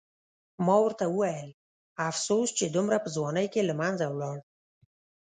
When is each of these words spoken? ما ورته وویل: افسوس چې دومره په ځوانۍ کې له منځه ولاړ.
ما 0.65 0.75
ورته 0.83 1.05
وویل: 1.09 1.49
افسوس 2.09 2.49
چې 2.57 2.65
دومره 2.75 2.97
په 3.03 3.09
ځوانۍ 3.15 3.47
کې 3.53 3.61
له 3.69 3.73
منځه 3.81 4.05
ولاړ. 4.09 4.37